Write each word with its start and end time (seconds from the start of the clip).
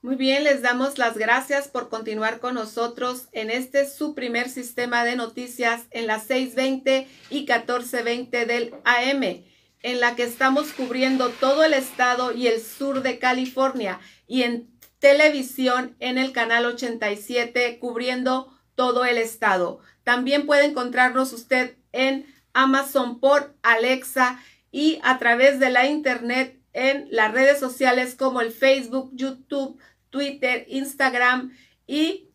Muy 0.00 0.14
bien, 0.14 0.44
les 0.44 0.62
damos 0.62 0.96
las 0.96 1.18
gracias 1.18 1.66
por 1.66 1.88
continuar 1.88 2.38
con 2.38 2.54
nosotros 2.54 3.26
en 3.32 3.50
este 3.50 3.84
su 3.84 4.14
primer 4.14 4.48
sistema 4.48 5.04
de 5.04 5.16
noticias 5.16 5.86
en 5.90 6.06
las 6.06 6.22
620 6.28 7.08
y 7.30 7.34
1420 7.40 8.46
del 8.46 8.74
AM, 8.84 9.42
en 9.82 10.00
la 10.00 10.14
que 10.14 10.22
estamos 10.22 10.68
cubriendo 10.72 11.30
todo 11.30 11.64
el 11.64 11.74
estado 11.74 12.32
y 12.32 12.46
el 12.46 12.60
sur 12.60 13.02
de 13.02 13.18
California 13.18 13.98
y 14.28 14.44
en 14.44 14.70
televisión 15.00 15.96
en 15.98 16.16
el 16.16 16.30
canal 16.30 16.66
87 16.66 17.80
cubriendo 17.80 18.56
todo 18.76 19.04
el 19.04 19.18
estado. 19.18 19.80
También 20.04 20.46
puede 20.46 20.66
encontrarnos 20.66 21.32
usted 21.32 21.76
en 21.90 22.32
Amazon 22.52 23.18
por 23.18 23.52
Alexa 23.62 24.40
y 24.70 25.00
a 25.02 25.18
través 25.18 25.58
de 25.58 25.70
la 25.70 25.86
internet 25.86 26.58
en 26.72 27.08
las 27.10 27.32
redes 27.32 27.58
sociales 27.58 28.14
como 28.14 28.40
el 28.40 28.52
Facebook, 28.52 29.10
YouTube, 29.12 29.80
Twitter, 30.10 30.66
Instagram 30.68 31.52
y 31.86 32.28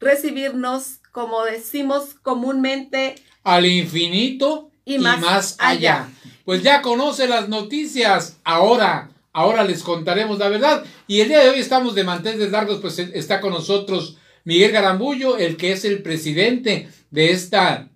recibirnos, 0.00 0.98
como 1.12 1.44
decimos 1.44 2.14
comúnmente, 2.22 3.16
al 3.44 3.66
infinito 3.66 4.70
y, 4.84 4.98
más, 4.98 5.56
allá. 5.58 6.08
Pues 6.44 6.62
ya 6.62 6.82
conoce 6.82 7.28
las 7.28 7.48
noticias. 7.48 8.38
Ahora, 8.44 9.10
ahora 9.32 9.64
les 9.64 9.82
contaremos 9.82 10.38
la 10.38 10.48
verdad. 10.48 10.84
Y 11.06 11.20
el 11.20 11.28
día 11.28 11.40
de 11.40 11.50
hoy 11.50 11.60
estamos 11.60 11.94
de 11.94 12.04
manteles 12.04 12.50
largos, 12.50 12.80
pues 12.80 12.98
está 12.98 13.40
con 13.40 13.52
nosotros 13.52 14.18
Miguel 14.44 14.72
Garambullo, 14.72 15.38
el 15.38 15.56
que 15.56 15.72
es 15.72 15.84
el 15.84 16.02
presidente 16.02 16.88
de 17.10 17.30
esta 17.30 17.88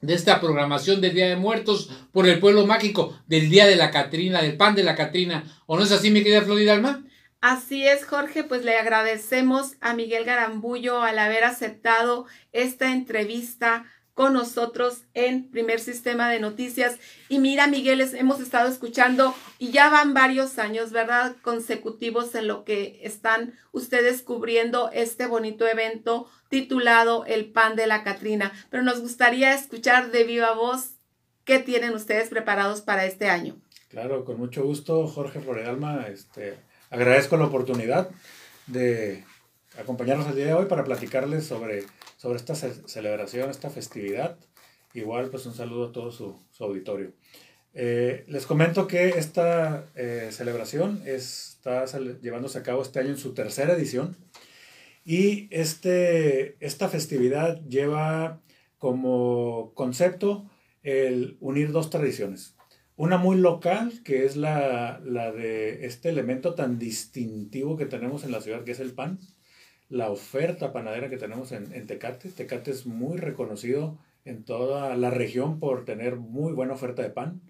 de 0.00 0.12
esta 0.12 0.38
programación 0.38 1.00
del 1.00 1.14
Día 1.14 1.28
de 1.28 1.36
Muertos 1.36 1.88
por 2.12 2.28
el 2.28 2.38
pueblo 2.38 2.66
mágico, 2.66 3.18
del 3.26 3.48
Día 3.48 3.66
de 3.66 3.76
la 3.76 3.90
Catrina, 3.90 4.42
del 4.42 4.58
pan 4.58 4.74
de 4.74 4.84
la 4.84 4.96
Catrina. 4.96 5.44
¿O 5.64 5.78
no 5.78 5.82
es 5.82 5.92
así, 5.92 6.10
mi 6.10 6.22
querida 6.22 6.42
Florida 6.42 6.74
Alma? 6.74 7.02
Así 7.46 7.86
es, 7.86 8.06
Jorge, 8.06 8.42
pues 8.42 8.64
le 8.64 8.78
agradecemos 8.78 9.74
a 9.82 9.92
Miguel 9.92 10.24
Garambullo 10.24 11.02
al 11.02 11.18
haber 11.18 11.44
aceptado 11.44 12.24
esta 12.52 12.90
entrevista 12.90 13.84
con 14.14 14.32
nosotros 14.32 15.02
en 15.12 15.50
Primer 15.50 15.78
Sistema 15.78 16.30
de 16.30 16.40
Noticias. 16.40 16.98
Y 17.28 17.40
mira, 17.40 17.66
Miguel, 17.66 18.00
hemos 18.00 18.40
estado 18.40 18.70
escuchando 18.70 19.34
y 19.58 19.72
ya 19.72 19.90
van 19.90 20.14
varios 20.14 20.58
años, 20.58 20.90
¿verdad? 20.90 21.36
Consecutivos 21.42 22.34
en 22.34 22.48
lo 22.48 22.64
que 22.64 23.00
están 23.02 23.52
ustedes 23.72 24.22
cubriendo 24.22 24.88
este 24.94 25.26
bonito 25.26 25.68
evento 25.68 26.26
titulado 26.48 27.26
El 27.26 27.52
Pan 27.52 27.76
de 27.76 27.86
la 27.86 28.04
Catrina. 28.04 28.52
Pero 28.70 28.82
nos 28.82 29.02
gustaría 29.02 29.52
escuchar 29.52 30.10
de 30.12 30.24
viva 30.24 30.54
voz 30.54 30.94
qué 31.44 31.58
tienen 31.58 31.92
ustedes 31.92 32.30
preparados 32.30 32.80
para 32.80 33.04
este 33.04 33.28
año. 33.28 33.60
Claro, 33.90 34.24
con 34.24 34.38
mucho 34.38 34.64
gusto, 34.64 35.06
Jorge 35.06 35.40
Floredalma, 35.40 36.06
este 36.06 36.56
agradezco 36.90 37.36
la 37.36 37.46
oportunidad 37.46 38.10
de 38.66 39.24
acompañarnos 39.78 40.28
el 40.28 40.36
día 40.36 40.46
de 40.46 40.54
hoy 40.54 40.66
para 40.66 40.84
platicarles 40.84 41.44
sobre, 41.44 41.84
sobre 42.16 42.36
esta 42.36 42.54
celebración, 42.54 43.50
esta 43.50 43.70
festividad. 43.70 44.38
Igual, 44.92 45.30
pues 45.30 45.46
un 45.46 45.54
saludo 45.54 45.88
a 45.88 45.92
todo 45.92 46.12
su, 46.12 46.38
auditorio. 46.60 47.12
Eh, 47.72 48.24
les 48.28 48.46
comento 48.46 48.86
que 48.86 49.08
esta 49.10 49.86
eh, 49.96 50.28
celebración 50.30 51.02
está 51.04 51.84
llevándose 52.22 52.58
a 52.58 52.62
cabo 52.62 52.82
este 52.82 53.00
año 53.00 53.10
en 53.10 53.18
su 53.18 53.34
tercera 53.34 53.74
edición 53.74 54.16
y 55.04 55.48
este, 55.50 56.56
esta 56.64 56.88
festividad 56.88 57.60
lleva 57.66 58.40
como 58.78 59.72
concepto 59.74 60.48
el 60.82 61.36
unir 61.40 61.72
dos 61.72 61.90
tradiciones. 61.90 62.53
Una 62.96 63.18
muy 63.18 63.36
local, 63.36 64.02
que 64.04 64.24
es 64.24 64.36
la, 64.36 65.00
de 65.00 65.84
este 65.84 66.10
elemento 66.10 66.54
tan 66.54 66.78
distintivo 66.78 67.76
que 67.76 67.86
tenemos 67.86 68.22
en 68.22 68.30
la 68.30 68.40
ciudad, 68.40 68.62
que 68.62 68.70
es 68.70 68.78
el 68.80 68.92
pan. 68.92 69.18
La 69.88 70.10
oferta 70.10 70.72
panadera 70.72 71.10
que 71.10 71.16
tenemos 71.16 71.50
en, 71.50 71.86
Tecate. 71.88 72.30
Tecate 72.30 72.70
es 72.70 72.86
muy 72.86 73.18
reconocido 73.18 73.98
en 74.24 74.44
toda 74.44 74.96
la 74.96 75.10
región 75.10 75.58
por 75.58 75.84
tener 75.84 76.16
muy 76.16 76.52
buena 76.52 76.74
oferta 76.74 77.02
de 77.02 77.10
pan. 77.10 77.40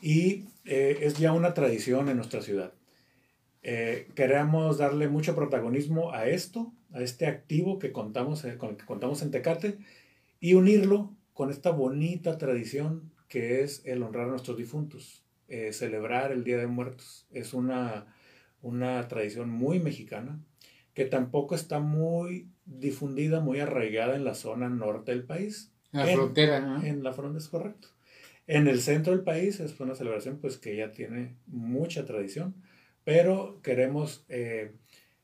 Y 0.00 0.46
eh, 0.64 1.00
es 1.02 1.18
ya 1.18 1.32
una 1.32 1.52
tradición 1.52 2.08
en 2.08 2.16
nuestra 2.16 2.40
ciudad. 2.40 2.72
Eh, 3.62 4.08
queremos 4.14 4.78
darle 4.78 5.06
mucho 5.08 5.36
protagonismo 5.36 6.12
a 6.12 6.26
esto, 6.28 6.72
a 6.94 7.02
este 7.02 7.26
activo 7.26 7.78
que 7.78 7.92
contamos, 7.92 8.42
eh, 8.44 8.56
con 8.56 8.70
el 8.70 8.76
que 8.78 8.86
contamos 8.86 9.20
en 9.20 9.30
Tecate, 9.32 9.76
y 10.40 10.54
unirlo 10.54 11.14
con 11.34 11.50
esta 11.50 11.70
bonita 11.70 12.38
tradición 12.38 13.11
que 13.32 13.62
es 13.62 13.80
el 13.86 14.02
honrar 14.02 14.26
a 14.26 14.32
nuestros 14.32 14.58
difuntos, 14.58 15.24
eh, 15.48 15.72
celebrar 15.72 16.32
el 16.32 16.44
Día 16.44 16.58
de 16.58 16.66
Muertos. 16.66 17.26
Es 17.32 17.54
una, 17.54 18.14
una 18.60 19.08
tradición 19.08 19.48
muy 19.48 19.80
mexicana 19.80 20.38
que 20.92 21.06
tampoco 21.06 21.54
está 21.54 21.80
muy 21.80 22.50
difundida, 22.66 23.40
muy 23.40 23.60
arraigada 23.60 24.16
en 24.16 24.24
la 24.24 24.34
zona 24.34 24.68
norte 24.68 25.12
del 25.12 25.24
país. 25.24 25.72
En 25.94 26.00
la 26.00 26.12
frontera, 26.12 26.60
¿no? 26.60 26.82
En 26.84 27.02
la 27.02 27.14
frontera 27.14 27.38
es 27.38 27.48
correcto. 27.48 27.88
En 28.46 28.68
el 28.68 28.82
centro 28.82 29.14
del 29.14 29.24
país 29.24 29.60
es 29.60 29.80
una 29.80 29.94
celebración 29.94 30.36
pues 30.36 30.58
que 30.58 30.76
ya 30.76 30.92
tiene 30.92 31.34
mucha 31.46 32.04
tradición, 32.04 32.54
pero 33.02 33.60
queremos 33.62 34.26
eh, 34.28 34.72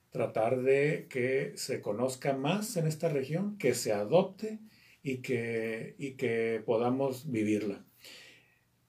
tratar 0.08 0.62
de 0.62 1.08
que 1.10 1.52
se 1.56 1.82
conozca 1.82 2.32
más 2.32 2.75
en 2.78 2.86
esta 2.86 3.10
región, 3.10 3.58
que 3.58 3.75
se 3.75 3.92
adopte 3.92 4.60
y 5.03 5.19
que, 5.19 5.94
y 5.98 6.12
que 6.12 6.62
podamos 6.64 7.31
vivirla. 7.31 7.84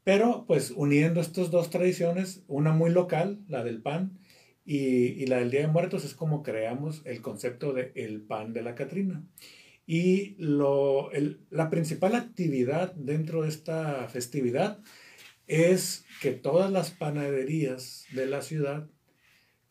Pero 0.04 0.46
pues 0.48 0.72
uniendo 0.72 1.22
estas 1.22 1.52
dos 1.52 1.70
tradiciones, 1.70 2.44
una 2.48 2.72
muy 2.72 2.90
local, 2.90 3.44
la 3.48 3.64
del 3.64 3.82
pan, 3.82 4.20
y, 4.66 5.26
la 5.26 5.38
del 5.38 5.50
Día 5.50 5.62
de 5.62 5.68
Muertos, 5.68 6.06
es 6.06 6.14
como 6.14 6.44
creamos 6.44 7.02
el 7.06 7.22
concepto 7.22 7.74
de 7.74 7.92
el 7.96 8.22
pan 8.22 8.54
de 8.54 8.62
la 8.62 8.76
Catrina. 8.76 9.26
Y 9.88 10.36
lo, 10.38 11.10
la 11.50 11.72
principal 11.72 12.14
actividad 12.14 12.94
dentro 12.94 13.42
de 13.42 13.50
esta 13.50 14.08
festividad 14.10 14.80
es 15.48 16.06
que 16.22 16.32
todas 16.32 16.72
las 16.72 16.92
panaderías 16.92 18.06
de 18.14 18.28
la 18.28 18.44
ciudad 18.44 18.88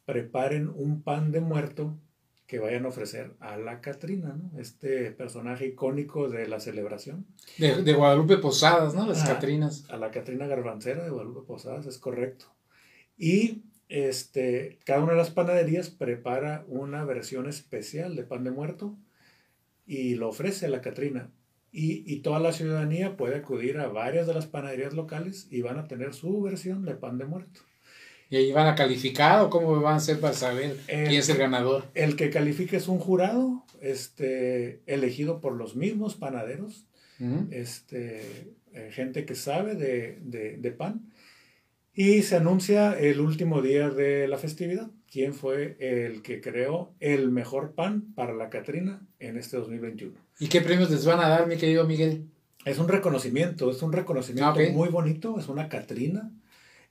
preparen 0.04 0.68
un 0.68 1.02
pan 1.02 1.30
de 1.30 1.42
muerto 1.42 1.96
que 2.48 2.58
vayan 2.58 2.86
a 2.86 2.88
ofrecer 2.88 3.34
a 3.40 3.58
la 3.58 3.82
Catrina, 3.82 4.34
¿no? 4.34 4.58
Este 4.58 5.12
personaje 5.12 5.66
icónico 5.66 6.30
de 6.30 6.48
la 6.48 6.60
celebración. 6.60 7.26
De, 7.58 7.92
Guadalupe 7.92 8.38
Posadas, 8.38 8.94
¿no? 8.94 9.06
Las 9.06 9.22
Catrinas. 9.22 9.84
A 9.90 9.98
la 9.98 10.10
Catrina 10.10 10.46
Garbancera 10.46 11.04
de 11.04 11.10
Guadalupe 11.10 11.46
Posadas, 11.46 11.84
es 11.84 11.98
correcto. 11.98 12.46
Y 13.18 13.64
este, 13.90 14.78
cada 14.86 15.02
una 15.02 15.12
de 15.12 15.18
las 15.18 15.30
panaderías 15.30 15.90
prepara 15.90 16.64
una 16.68 17.04
versión 17.04 17.50
especial 17.50 18.16
de 18.16 18.22
pan 18.22 18.44
de 18.44 18.50
muerto 18.50 18.96
y 19.86 20.14
lo 20.14 20.30
ofrece 20.30 20.64
a 20.64 20.70
la 20.70 20.80
Catrina. 20.80 21.30
Y, 21.70 22.02
y, 22.10 22.20
toda 22.20 22.40
la 22.40 22.52
ciudadanía 22.54 23.18
puede 23.18 23.36
acudir 23.36 23.76
a 23.76 23.88
varias 23.88 24.26
de 24.26 24.32
las 24.32 24.46
panaderías 24.46 24.94
locales 24.94 25.48
y 25.50 25.60
van 25.60 25.78
a 25.78 25.86
tener 25.86 26.14
su 26.14 26.40
versión 26.40 26.86
de 26.86 26.94
pan 26.94 27.18
de 27.18 27.26
muerto. 27.26 27.60
¿Y 28.30 28.36
ahí 28.36 28.52
van 28.52 28.66
a 28.66 28.74
calificar 28.74 29.40
o 29.40 29.50
cómo 29.50 29.80
van 29.80 29.94
a 29.94 29.96
hacer 29.96 30.20
para 30.20 30.34
saber 30.34 30.76
quién 30.86 31.12
es 31.12 31.28
el 31.28 31.38
ganador? 31.38 31.84
El 31.94 32.14
que 32.16 32.30
califique 32.30 32.76
es 32.76 32.88
un 32.88 32.98
jurado 32.98 33.64
este, 33.80 34.82
elegido 34.86 35.40
por 35.40 35.54
los 35.54 35.76
mismos 35.76 36.14
panaderos, 36.14 36.84
este, 37.50 38.52
eh, 38.74 38.90
gente 38.92 39.24
que 39.24 39.34
sabe 39.34 39.74
de, 39.74 40.18
de, 40.20 40.70
pan. 40.70 41.10
Y 41.94 42.22
se 42.22 42.36
anuncia 42.36 42.96
el 42.98 43.20
último 43.20 43.62
día 43.62 43.88
de 43.88 44.28
la 44.28 44.36
festividad, 44.36 44.90
quién 45.10 45.32
fue 45.34 45.76
el 45.80 46.22
que 46.22 46.40
creó 46.40 46.92
el 47.00 47.30
mejor 47.30 47.72
pan 47.74 48.12
para 48.14 48.34
la 48.34 48.50
Catrina 48.50 49.00
en 49.18 49.38
este 49.38 49.56
2021. 49.56 50.14
¿Y 50.38 50.48
qué 50.48 50.60
premios 50.60 50.90
les 50.90 51.04
van 51.06 51.18
a 51.20 51.28
dar, 51.28 51.46
mi 51.48 51.56
querido 51.56 51.84
Miguel? 51.86 52.26
Es 52.64 52.78
un 52.78 52.88
reconocimiento, 52.88 53.70
es 53.70 53.82
un 53.82 53.92
reconocimiento 53.92 54.60
ah, 54.60 54.72
muy 54.72 54.90
bonito, 54.90 55.40
es 55.40 55.48
una 55.48 55.68
Catrina 55.68 56.30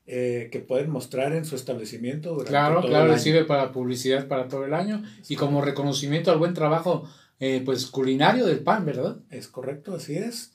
eh, 0.10 0.48
que 0.54 0.60
pueden 0.60 0.90
mostrar 0.90 1.34
en 1.34 1.44
su 1.44 1.58
establecimiento. 1.58 2.30
Durante 2.30 2.50
claro, 2.50 2.82
claro, 2.82 3.18
sirve 3.18 3.44
para 3.44 3.74
publicidad 3.74 4.30
para 4.30 4.48
todo 4.48 4.64
el 4.64 4.74
año 4.74 5.04
y 5.28 5.36
como 5.36 5.62
reconocimiento 5.62 6.32
al 6.32 6.38
buen 6.38 6.54
trabajo 6.54 7.10
eh, 7.42 7.62
pues 7.66 7.88
culinario 7.88 8.46
del 8.46 8.60
pan, 8.60 8.86
¿verdad? 8.86 9.18
Es 9.32 9.50
correcto, 9.50 9.96
así 9.96 10.16
es. 10.16 10.54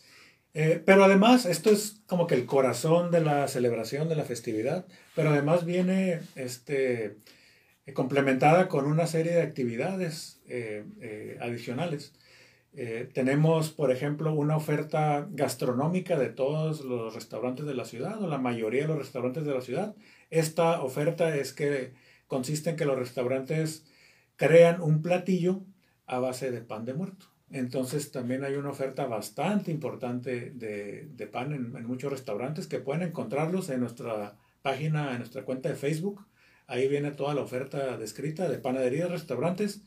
Eh, 0.55 0.83
pero 0.87 1.05
además, 1.05 1.45
esto 1.45 1.69
es 1.69 2.01
como 2.07 2.27
que 2.27 2.35
el 2.35 2.47
corazón 2.47 3.11
de 3.11 3.21
la 3.21 3.47
celebración, 3.47 4.09
de 4.09 4.17
la 4.17 4.25
festividad, 4.25 4.87
pero 5.15 5.29
además 5.29 5.67
viene 5.67 6.21
este, 6.35 7.19
complementada 7.93 8.69
con 8.69 8.87
una 8.87 9.07
serie 9.07 9.33
de 9.33 9.43
actividades 9.43 10.41
adicionales. 11.41 12.15
Eh, 12.75 13.09
tenemos, 13.13 13.71
por 13.71 13.91
ejemplo, 13.91 14.33
una 14.33 14.57
oferta 14.57 15.29
gastronómica 15.31 16.19
de 16.19 16.31
todos 16.31 16.83
los 16.83 17.15
restaurantes 17.15 17.67
de 17.67 17.75
la 17.75 17.85
ciudad 17.85 18.23
o 18.23 18.29
la 18.29 18.39
mayoría 18.39 18.83
de 18.83 18.89
los 18.89 18.99
restaurantes 18.99 19.45
de 19.45 19.55
la 19.55 19.61
ciudad. 19.61 19.95
Esta 20.31 20.83
oferta 20.83 21.37
es 21.37 21.53
que 21.53 21.93
consiste 22.27 22.71
en 22.71 22.77
que 22.77 22.87
los 22.87 22.99
restaurantes 22.99 23.85
crean 24.37 24.81
un 24.81 25.03
platillo 25.03 25.63
a 26.07 26.19
base 26.19 26.51
de 26.51 26.63
pan 26.63 26.85
de 26.85 26.95
muerto. 26.95 27.27
Entonces 27.51 28.11
también 28.11 28.45
hay 28.45 28.55
una 28.55 28.71
oferta 28.71 29.07
bastante 29.07 29.71
importante 29.71 30.51
de, 30.53 31.29
pan 31.31 31.53
en, 31.53 31.77
en, 31.77 31.87
muchos 31.87 32.11
restaurantes 32.11 32.67
que 32.67 32.79
pueden 32.79 33.03
encontrarlos 33.03 33.69
en 33.69 33.81
nuestra 33.81 34.37
página, 34.63 35.13
en 35.13 35.19
nuestra 35.19 35.45
cuenta 35.45 35.69
de 35.69 35.75
Facebook 35.75 36.25
Ahí 36.67 36.89
viene 36.89 37.11
toda 37.11 37.35
la 37.35 37.43
oferta 37.43 37.99
descrita 37.99 38.49
de 38.49 38.57
panaderías, 38.57 39.11
restaurantes 39.11 39.83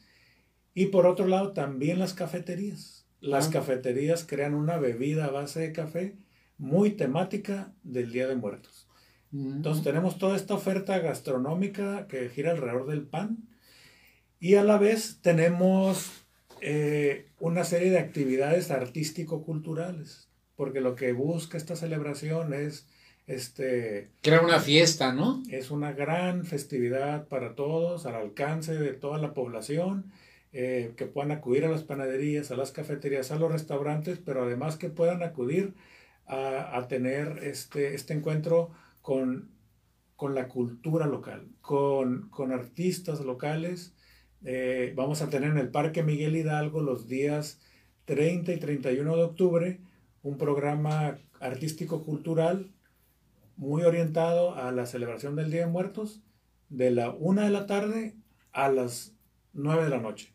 y 0.76 0.88
por 0.88 1.08
otro 1.08 1.26
lado 1.28 1.54
también 1.54 1.98
las 1.98 2.14
cafeterías. 2.14 3.08
Las 3.22 3.48
ah. 3.48 3.52
cafeterías 3.54 4.26
crean 4.28 4.54
una 4.54 4.78
bebida 4.78 5.26
a 5.26 5.32
base 5.32 5.62
de 5.62 5.72
café 5.72 6.18
muy 6.58 6.92
temática 6.92 7.74
del 7.82 8.12
Día 8.12 8.28
de 8.28 8.36
Muertos. 8.36 8.88
Mm. 9.32 9.56
Entonces 9.56 9.84
tenemos 9.84 10.20
toda 10.20 10.36
esta 10.36 10.54
oferta 10.54 11.00
gastronómica 11.00 12.08
que 12.08 12.30
gira 12.30 12.52
alrededor 12.52 12.86
del 12.88 13.08
pan 13.08 13.48
y 14.40 14.56
a 14.56 14.64
la 14.64 14.78
vez 14.78 15.20
tenemos 15.22 16.12
eh, 16.62 17.32
una 17.40 17.64
serie 17.64 17.90
de 17.90 18.00
actividades 18.00 18.70
artístico-culturales, 18.70 20.30
porque 20.56 20.82
lo 20.82 20.96
que 20.96 21.14
busca 21.14 21.58
esta 21.58 21.76
celebración 21.76 22.54
es 22.54 22.88
este 23.28 24.12
crear 24.22 24.44
una 24.44 24.60
fiesta, 24.60 25.14
¿no? 25.14 25.42
Es 25.50 25.72
una 25.72 25.94
gran 25.94 26.46
festividad 26.46 27.28
para 27.28 27.56
todos, 27.56 28.06
al 28.06 28.16
alcance 28.16 28.76
de 28.76 28.94
toda 28.94 29.18
la 29.18 29.34
población, 29.34 30.12
eh, 30.58 30.94
que 30.96 31.06
puedan 31.06 31.32
acudir 31.32 31.66
a 31.66 31.70
las 31.70 31.84
panaderías, 31.84 32.50
a 32.50 32.56
las 32.56 32.72
cafeterías, 32.72 33.30
a 33.30 33.36
los 33.36 33.52
restaurantes, 33.52 34.20
pero 34.20 34.44
además 34.44 34.78
que 34.78 34.88
puedan 34.90 35.22
acudir 35.22 35.74
a, 36.28 36.86
tener 36.88 37.40
este, 37.44 37.94
este 37.94 38.14
encuentro 38.14 38.72
con, 39.02 39.50
con 40.16 40.34
la 40.34 40.48
cultura 40.48 41.08
local, 41.08 41.50
con, 41.60 42.30
con 42.30 42.54
artistas 42.54 43.20
locales. 43.20 43.96
Eh, 44.46 44.94
vamos 44.96 45.22
a 45.22 45.30
tener 45.30 45.52
en 45.52 45.58
el 45.58 45.72
Parque 45.72 46.04
Miguel 46.04 46.38
Hidalgo 46.38 46.82
los 46.82 47.10
días 47.10 47.60
30 48.06 48.54
y 48.54 48.58
31 48.58 49.18
de 49.18 49.24
octubre 49.24 49.82
un 50.24 50.38
programa 50.38 51.18
artístico-cultural 51.42 52.72
muy 53.58 53.84
orientado 53.84 54.56
a 54.56 54.72
la 54.72 54.86
celebración 54.86 55.36
del 55.36 55.52
Día 55.52 55.66
de 55.66 55.72
Muertos 55.72 56.22
de 56.70 56.92
la 56.92 57.10
una 57.10 57.44
de 57.44 57.50
la 57.50 57.66
tarde 57.66 58.16
a 58.54 58.70
las 58.70 59.14
9 59.52 59.84
de 59.84 59.90
la 59.90 60.00
noche. 60.00 60.35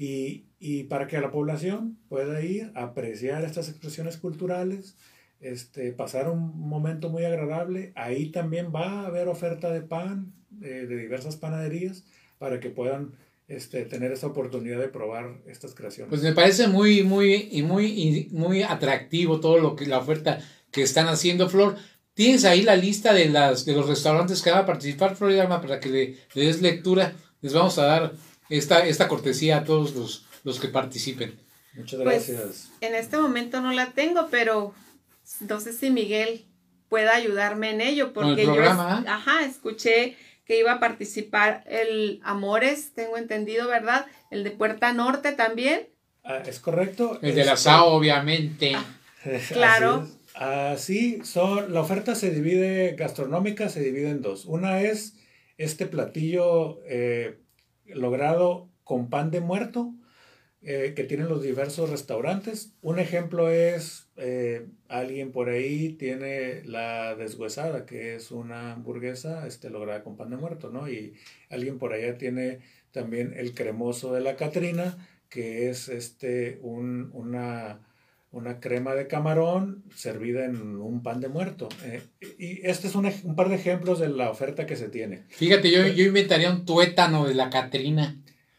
Y, 0.00 0.46
y, 0.60 0.84
para 0.84 1.08
que 1.08 1.20
la 1.20 1.32
población 1.32 1.98
pueda 2.08 2.40
ir 2.40 2.70
a 2.76 2.84
apreciar 2.84 3.44
estas 3.44 3.68
expresiones 3.68 4.16
culturales, 4.16 4.96
este, 5.40 5.92
pasar 5.92 6.28
un 6.28 6.56
momento 6.56 7.10
muy 7.10 7.24
agradable. 7.24 7.92
Ahí 7.96 8.30
también 8.30 8.72
va 8.72 9.02
a 9.02 9.06
haber 9.06 9.26
oferta 9.26 9.72
de 9.72 9.82
pan 9.82 10.32
eh, 10.62 10.86
de 10.88 10.96
diversas 10.96 11.34
panaderías 11.34 12.04
para 12.38 12.60
que 12.60 12.70
puedan 12.70 13.16
este, 13.48 13.84
tener 13.86 14.12
esa 14.12 14.28
oportunidad 14.28 14.78
de 14.78 14.88
probar 14.88 15.40
estas 15.46 15.74
creaciones. 15.74 16.10
Pues 16.10 16.22
me 16.22 16.32
parece 16.32 16.68
muy, 16.68 17.02
muy, 17.02 17.48
y 17.50 17.62
muy, 17.62 18.28
muy 18.30 18.62
atractivo 18.62 19.40
todo 19.40 19.58
lo 19.58 19.74
que 19.74 19.86
la 19.86 19.98
oferta 19.98 20.38
que 20.70 20.82
están 20.82 21.08
haciendo, 21.08 21.48
Flor. 21.48 21.76
Tienes 22.14 22.44
ahí 22.44 22.62
la 22.62 22.76
lista 22.76 23.12
de, 23.12 23.28
las, 23.28 23.64
de 23.64 23.72
los 23.74 23.88
restaurantes 23.88 24.42
que 24.42 24.50
van 24.50 24.60
a 24.60 24.66
participar, 24.66 25.16
Flor 25.16 25.32
para 25.48 25.80
que 25.80 25.88
le, 25.88 26.16
des 26.34 26.60
lectura. 26.60 27.14
Les 27.40 27.52
vamos 27.52 27.78
a 27.78 27.86
dar 27.86 28.12
esta, 28.48 28.86
esta 28.86 29.08
cortesía 29.08 29.58
a 29.58 29.64
todos 29.64 29.94
los, 29.94 30.26
los 30.44 30.60
que 30.60 30.68
participen. 30.68 31.38
Muchas 31.74 32.00
pues, 32.02 32.28
gracias. 32.28 32.70
en 32.80 32.94
este 32.94 33.18
momento 33.18 33.60
no 33.60 33.72
la 33.72 33.92
tengo, 33.92 34.28
pero 34.30 34.74
no 35.40 35.60
sé 35.60 35.72
si 35.72 35.90
Miguel 35.90 36.44
pueda 36.88 37.14
ayudarme 37.14 37.70
en 37.70 37.80
ello, 37.80 38.12
porque 38.12 38.44
yo 38.44 38.62
ajá, 38.62 39.44
escuché 39.44 40.16
que 40.44 40.58
iba 40.58 40.72
a 40.72 40.80
participar 40.80 41.62
el 41.66 42.20
Amores, 42.24 42.92
tengo 42.94 43.18
entendido, 43.18 43.68
¿verdad? 43.68 44.06
El 44.30 44.44
de 44.44 44.50
Puerta 44.50 44.92
Norte 44.94 45.32
también. 45.32 45.88
Ah, 46.24 46.42
es 46.46 46.58
correcto. 46.58 47.18
El 47.20 47.34
de 47.34 47.44
la 47.44 47.56
SAO, 47.56 47.92
obviamente. 47.92 48.74
Ah, 48.74 48.84
claro. 49.52 50.08
Así, 50.34 51.20
son, 51.24 51.74
la 51.74 51.80
oferta 51.80 52.14
se 52.14 52.30
divide, 52.30 52.94
gastronómica 52.96 53.68
se 53.68 53.80
divide 53.80 54.10
en 54.10 54.22
dos. 54.22 54.46
Una 54.46 54.80
es 54.80 55.16
este 55.58 55.86
platillo 55.86 56.80
eh, 56.86 57.38
logrado 57.94 58.68
con 58.84 59.10
pan 59.10 59.30
de 59.30 59.40
muerto, 59.40 59.94
eh, 60.60 60.92
que 60.96 61.04
tienen 61.04 61.28
los 61.28 61.42
diversos 61.42 61.90
restaurantes. 61.90 62.74
Un 62.82 62.98
ejemplo 62.98 63.48
es 63.48 64.08
eh, 64.16 64.66
alguien 64.88 65.30
por 65.30 65.48
ahí 65.48 65.92
tiene 65.92 66.64
la 66.64 67.14
deshuesada, 67.14 67.86
que 67.86 68.16
es 68.16 68.32
una 68.32 68.72
hamburguesa 68.72 69.46
este, 69.46 69.70
lograda 69.70 70.02
con 70.02 70.16
pan 70.16 70.30
de 70.30 70.36
muerto, 70.36 70.70
¿no? 70.70 70.88
Y 70.90 71.14
alguien 71.48 71.78
por 71.78 71.92
allá 71.92 72.18
tiene 72.18 72.60
también 72.90 73.34
el 73.36 73.54
cremoso 73.54 74.12
de 74.12 74.20
la 74.20 74.34
Catrina, 74.34 74.98
que 75.28 75.70
es 75.70 75.88
este, 75.88 76.58
un, 76.62 77.10
una, 77.12 77.80
una 78.30 78.60
crema 78.60 78.94
de 78.94 79.06
camarón 79.06 79.84
servida 79.94 80.44
en 80.44 80.76
un 80.76 81.02
pan 81.02 81.20
de 81.20 81.28
muerto. 81.28 81.68
Eh, 81.84 82.02
y 82.38 82.66
este 82.66 82.88
es 82.88 82.94
un, 82.94 83.06
un, 83.24 83.36
par 83.36 83.48
de 83.48 83.56
ejemplos 83.56 83.98
de 83.98 84.08
la 84.08 84.30
oferta 84.30 84.66
que 84.66 84.76
se 84.76 84.88
tiene. 84.88 85.24
Fíjate, 85.28 85.70
yo, 85.70 85.86
yo 85.86 86.04
inventaría 86.04 86.50
un 86.50 86.64
tuétano 86.64 87.26
de 87.26 87.34
la 87.34 87.50
Catrina 87.50 88.16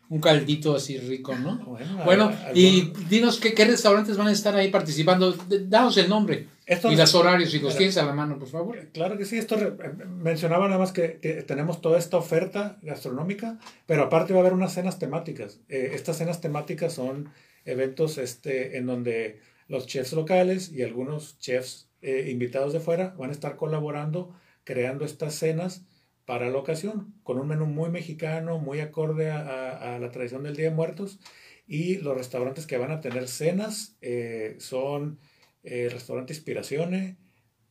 un 0.09 0.19
caldito 0.19 0.75
así 0.75 0.97
rico, 0.97 1.35
¿no? 1.35 1.77
Bueno, 2.03 2.31
y 2.55 2.91
dinos 3.09 3.39
qué, 3.39 3.53
qué, 3.53 3.65
restaurantes 3.65 4.17
van 4.17 4.27
a 4.27 4.31
estar 4.31 4.55
ahí 4.55 4.69
participando. 4.69 5.35
Danos 5.67 5.97
el 5.97 6.09
nombre 6.09 6.47
y 6.89 6.95
los 6.95 7.15
horarios, 7.15 7.51
si 7.51 7.59
los 7.59 7.75
tienes 7.75 7.97
a 7.97 8.05
la 8.05 8.13
mano, 8.13 8.37
por 8.37 8.47
favor. 8.47 8.77
Claro 8.91 9.17
que 9.17 9.25
sí, 9.25 9.37
esto 9.37 9.57
mencionaba 10.07 10.67
nada 10.67 10.79
más 10.79 10.91
que, 10.91 11.07
tenemos 11.47 11.81
toda 11.81 11.97
esta 11.97 12.17
oferta 12.17 12.77
gastronómica, 12.81 13.59
pero 13.85 14.03
aparte 14.03 14.33
va 14.33 14.39
a 14.39 14.41
haber 14.41 14.53
unas 14.53 14.73
cenas 14.73 14.99
temáticas. 14.99 15.59
Eh, 15.69 15.91
estas 15.93 16.17
cenas 16.17 16.41
temáticas 16.41 16.93
son 16.93 17.29
eventos 17.65 18.17
este, 18.17 18.77
en 18.77 18.85
donde 18.85 19.39
los 19.69 19.87
chefs 19.87 20.11
locales 20.11 20.69
y 20.73 20.83
algunos 20.83 21.39
chefs 21.39 21.89
eh, 22.01 22.27
invitados 22.29 22.73
de 22.73 22.81
fuera 22.81 23.15
van 23.17 23.29
a 23.29 23.33
estar 23.33 23.55
colaborando 23.55 24.35
creando 24.69 25.03
estas 25.03 25.33
cenas 25.33 25.83
para 26.25 26.47
la 26.51 26.59
ocasión, 26.59 27.15
con 27.23 27.39
un 27.39 27.47
menú 27.47 27.65
muy 27.65 27.89
mexicano, 27.89 28.59
muy 28.59 28.81
acorde 28.81 29.31
a, 29.31 29.97
la 29.99 30.11
tradición 30.11 30.43
del 30.43 30.55
Día 30.55 30.69
de 30.69 30.75
Muertos. 30.75 31.19
Y 31.65 31.97
los 31.97 32.15
restaurantes 32.15 32.67
que 32.67 32.77
van 32.77 32.91
a 32.91 33.01
tener 33.01 33.27
cenas 33.27 33.97
eh, 34.01 34.57
son 34.59 35.19
eh, 35.63 35.89
Restaurante 35.91 36.33
Inspiraciones, 36.33 37.17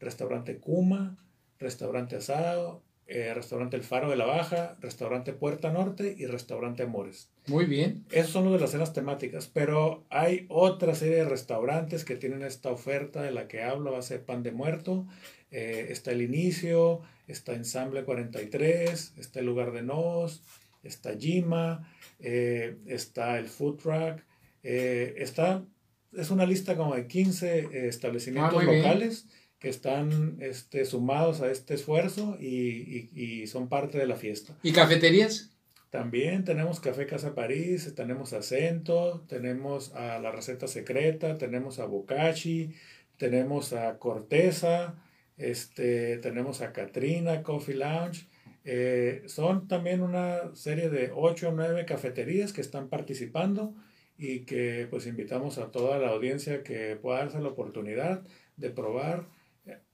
Restaurante 0.01 0.59
Kuma, 0.59 1.25
Restaurante 1.61 2.17
Asado, 2.17 2.83
eh, 3.07 3.33
Restaurante 3.33 3.77
El 3.77 3.85
Faro 3.85 4.11
de 4.11 4.17
la 4.17 4.27
Baja, 4.27 4.77
Restaurante 4.81 5.33
Puerta 5.33 5.71
Norte 5.71 6.17
y 6.19 6.27
Restaurante 6.27 6.83
Amores. 6.83 7.31
Muy 7.49 7.65
bien. 7.65 8.05
Esos 8.11 8.33
son 8.33 8.53
de 8.53 8.59
las 8.59 8.71
cenas 8.71 8.93
temáticas, 8.93 9.51
pero 9.53 10.05
hay 10.11 10.47
otra 10.49 10.95
serie 10.95 11.17
de 11.17 11.25
restaurantes 11.25 12.05
que 12.05 12.17
tienen 12.17 12.43
esta 12.43 12.71
oferta 12.71 13.23
de 13.23 13.31
la 13.31 13.49
que 13.49 13.63
hablo, 13.63 13.93
va 13.93 13.99
a 13.99 14.03
ser 14.03 14.23
pan 14.25 14.43
de 14.43 14.53
muerto, 14.53 15.07
está 15.51 16.13
el 16.13 16.23
inicio, 16.23 17.03
está 17.27 17.55
Ensamble 17.55 18.05
43, 18.05 19.15
está 19.19 19.41
el 19.41 19.47
Lugar 19.47 19.73
de 19.73 19.83
Nos, 19.83 20.43
está 20.83 21.17
Jima, 21.17 21.89
eh, 22.19 22.77
está 22.87 23.39
el 23.39 23.47
Food 23.47 23.77
Truck, 23.77 24.23
eh, 24.63 25.15
está, 25.19 25.65
es 26.13 26.31
una 26.31 26.47
lista 26.47 26.77
como 26.77 26.95
de 26.95 27.07
15 27.07 27.59
eh, 27.59 27.89
establecimientos 27.89 28.61
ah, 28.61 28.65
locales 28.65 29.27
que 29.59 29.69
están 29.69 30.39
este, 30.41 30.85
sumados 30.85 31.41
a 31.41 31.51
este 31.51 31.75
esfuerzo 31.75 32.37
y, 32.41 33.11
y, 33.13 33.47
son 33.49 33.69
parte 33.69 33.99
de 33.99 34.07
la 34.07 34.15
fiesta. 34.15 34.57
¿Y 34.63 34.71
cafeterías? 34.71 35.51
También 35.91 36.45
tenemos 36.45 36.81
Café 36.81 37.07
Casa 37.07 37.35
París, 37.35 37.95
tenemos 37.95 38.33
Acento, 38.35 39.25
tenemos 39.27 39.95
a 39.95 40.19
La 40.19 40.31
Receta 40.31 40.67
Secreta, 40.67 41.39
tenemos 41.39 41.79
a 41.79 41.87
Bocachi, 41.87 42.75
tenemos 43.17 43.73
a 43.73 43.99
Corteza, 43.99 45.03
este, 45.39 46.19
tenemos 46.19 46.61
a 46.61 46.73
Katrina 46.73 47.43
Coffee 47.43 47.77
Lounge. 47.77 48.27
Eh, 48.65 49.23
son 49.27 49.67
también 49.67 50.03
una 50.03 50.55
serie 50.55 50.91
de 50.91 51.11
8 51.15 51.49
o 51.49 51.53
9 51.53 51.87
cafeterías 51.87 52.53
que 52.53 52.61
están 52.61 52.89
participando 52.89 53.75
y 54.19 54.41
que 54.41 54.87
pues 54.91 55.07
invitamos 55.07 55.57
a 55.57 55.71
toda 55.71 55.99
la 55.99 56.09
audiencia 56.09 56.63
que 56.63 56.97
pueda 56.97 57.21
darse 57.21 57.41
la 57.41 57.49
oportunidad 57.49 58.23
de 58.57 58.71
probar 58.71 59.27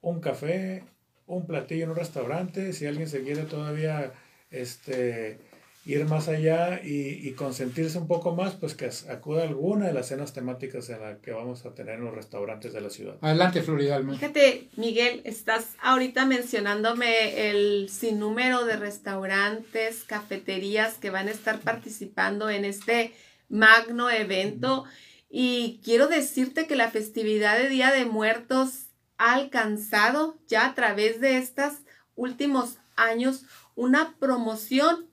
un 0.00 0.20
café, 0.20 0.84
un 1.26 1.46
platillo 1.46 1.84
en 1.84 1.90
un 1.90 1.96
restaurante. 1.96 2.72
Si 2.72 2.86
alguien 2.86 3.06
se 3.06 3.22
quiere 3.22 3.42
todavía 3.42 4.12
este, 4.50 5.38
ir 5.86 6.06
más 6.06 6.28
allá 6.28 6.80
y, 6.82 7.30
consentirse 7.32 7.98
un 7.98 8.06
poco 8.06 8.34
más, 8.34 8.54
pues 8.54 8.74
que 8.74 8.90
acuda 9.10 9.42
a 9.42 9.48
alguna 9.48 9.86
de 9.86 9.92
las 9.92 10.08
cenas 10.08 10.32
temáticas 10.32 10.88
en 10.88 11.00
las 11.00 11.18
que 11.18 11.32
vamos 11.32 11.66
a 11.66 11.74
tener 11.74 11.96
en 11.96 12.04
los 12.04 12.14
restaurantes 12.14 12.72
de 12.72 12.80
la 12.80 12.90
ciudad. 12.90 13.16
Adelante, 13.20 13.62
Florida. 13.62 14.00
Fíjate, 14.02 14.68
Miguel, 14.76 15.20
estás 15.24 15.74
ahorita 15.82 16.24
mencionándome 16.24 17.50
el 17.50 17.88
sinnúmero 17.90 18.64
de 18.64 18.76
restaurantes, 18.76 20.04
cafeterías 20.04 20.94
que 20.94 21.10
van 21.10 21.28
a 21.28 21.32
estar 21.32 21.60
participando 21.60 22.48
en 22.48 22.64
este 22.64 23.12
magno 23.48 24.08
evento. 24.08 24.84
Y 25.28 25.80
quiero 25.84 26.06
decirte 26.06 26.66
que 26.66 26.76
la 26.76 26.90
festividad 26.90 27.58
de 27.58 27.68
Día 27.68 27.92
de 27.92 28.06
Muertos 28.06 28.86
ha 29.18 29.34
alcanzado 29.34 30.38
ya 30.46 30.66
a 30.66 30.74
través 30.74 31.20
de 31.20 31.36
estos 31.36 31.74
últimos 32.14 32.78
años 32.96 33.44
una 33.74 34.14
promoción 34.18 35.08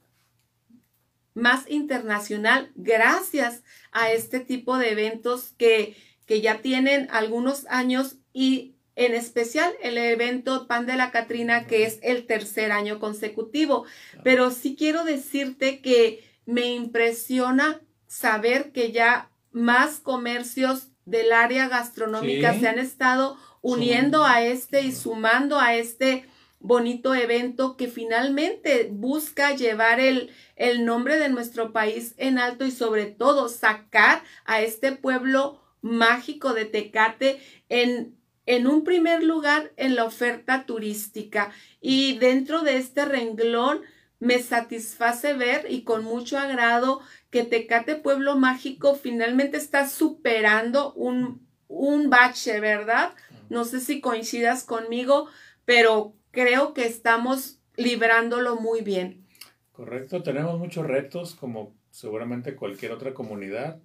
más 1.33 1.69
internacional 1.69 2.71
gracias 2.75 3.63
a 3.91 4.11
este 4.11 4.39
tipo 4.39 4.77
de 4.77 4.91
eventos 4.91 5.53
que, 5.57 5.95
que 6.25 6.41
ya 6.41 6.61
tienen 6.61 7.07
algunos 7.11 7.65
años 7.67 8.17
y 8.33 8.75
en 8.95 9.13
especial 9.13 9.73
el 9.81 9.97
evento 9.97 10.67
Pan 10.67 10.85
de 10.85 10.95
la 10.95 11.11
Catrina, 11.11 11.65
que 11.65 11.85
es 11.85 11.99
el 12.03 12.25
tercer 12.27 12.71
año 12.71 12.99
consecutivo. 12.99 13.85
Pero 14.23 14.51
sí 14.51 14.75
quiero 14.77 15.03
decirte 15.03 15.81
que 15.81 16.23
me 16.45 16.73
impresiona 16.73 17.81
saber 18.07 18.71
que 18.71 18.91
ya 18.91 19.31
más 19.51 19.99
comercios 19.99 20.89
del 21.05 21.31
área 21.31 21.67
gastronómica 21.67 22.57
se 22.59 22.67
han 22.67 22.79
estado 22.79 23.37
uniendo 23.61 24.23
a 24.23 24.41
este 24.41 24.81
y 24.81 24.91
sumando 24.91 25.59
a 25.59 25.75
este 25.75 26.25
bonito 26.61 27.13
evento 27.15 27.75
que 27.75 27.87
finalmente 27.87 28.87
busca 28.91 29.55
llevar 29.55 29.99
el, 29.99 30.29
el 30.55 30.85
nombre 30.85 31.17
de 31.17 31.29
nuestro 31.29 31.73
país 31.73 32.13
en 32.17 32.37
alto 32.37 32.65
y 32.65 32.71
sobre 32.71 33.07
todo 33.07 33.49
sacar 33.49 34.23
a 34.45 34.61
este 34.61 34.91
pueblo 34.91 35.59
mágico 35.81 36.53
de 36.53 36.65
Tecate 36.65 37.41
en, 37.67 38.15
en 38.45 38.67
un 38.67 38.83
primer 38.83 39.23
lugar 39.23 39.73
en 39.75 39.95
la 39.95 40.05
oferta 40.05 40.65
turística. 40.65 41.51
Y 41.81 42.17
dentro 42.19 42.61
de 42.61 42.77
este 42.77 43.05
renglón 43.05 43.81
me 44.19 44.37
satisface 44.39 45.33
ver 45.33 45.65
y 45.67 45.81
con 45.83 46.03
mucho 46.03 46.37
agrado 46.37 47.01
que 47.31 47.43
Tecate 47.43 47.95
Pueblo 47.95 48.35
Mágico 48.37 48.93
finalmente 48.93 49.57
está 49.57 49.89
superando 49.89 50.93
un, 50.93 51.47
un 51.67 52.11
bache, 52.11 52.59
¿verdad? 52.59 53.15
No 53.49 53.65
sé 53.65 53.79
si 53.79 53.99
coincidas 53.99 54.63
conmigo, 54.63 55.27
pero 55.65 56.13
creo 56.31 56.73
que 56.73 56.85
estamos 56.85 57.61
librándolo 57.75 58.55
muy 58.55 58.81
bien. 58.81 59.27
Correcto, 59.71 60.23
tenemos 60.23 60.59
muchos 60.59 60.85
retos 60.85 61.35
como 61.35 61.75
seguramente 61.89 62.55
cualquier 62.55 62.91
otra 62.91 63.13
comunidad, 63.13 63.81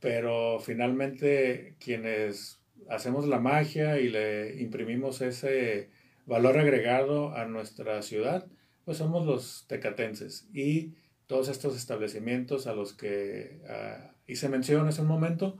pero 0.00 0.58
finalmente 0.60 1.76
quienes 1.80 2.60
hacemos 2.88 3.26
la 3.26 3.40
magia 3.40 3.98
y 3.98 4.08
le 4.08 4.60
imprimimos 4.60 5.20
ese 5.20 5.90
valor 6.26 6.58
agregado 6.58 7.34
a 7.34 7.46
nuestra 7.46 8.02
ciudad, 8.02 8.46
pues 8.84 8.98
somos 8.98 9.26
los 9.26 9.66
tecatenses 9.68 10.48
y 10.52 10.94
todos 11.26 11.48
estos 11.48 11.76
establecimientos 11.76 12.66
a 12.66 12.74
los 12.74 12.92
que 12.92 13.60
uh, 13.64 14.12
hice 14.26 14.48
mención 14.48 14.86
hace 14.86 15.02
un 15.02 15.08
momento, 15.08 15.56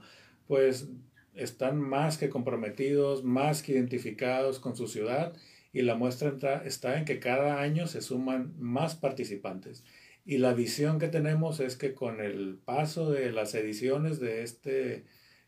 pues 0.47 0.89
están 1.33 1.79
más 1.79 2.17
que 2.17 2.29
comprometidos, 2.29 3.23
más 3.23 3.61
que 3.61 3.73
identificados 3.73 4.59
con 4.59 4.75
su 4.75 4.87
ciudad 4.87 5.35
y 5.75 5.81
la 5.81 5.95
muestra 5.95 6.61
está 6.63 6.97
en 6.97 7.03
que 7.03 7.19
cada 7.19 7.59
año 7.59 7.85
se 7.85 8.01
suman 8.01 8.53
más 8.57 8.95
participantes. 8.95 9.83
Y 10.23 10.37
la 10.37 10.53
visión 10.53 10.99
que 10.99 11.09
tenemos 11.09 11.59
es 11.59 11.75
que 11.75 11.93
con 11.93 12.21
el 12.21 12.57
paso 12.63 13.11
de 13.11 13.29
las 13.33 13.53
ediciones 13.55 14.21
de 14.21 14.43
este 14.43 15.03